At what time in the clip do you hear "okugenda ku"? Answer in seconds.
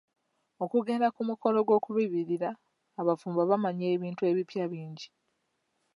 0.63-1.21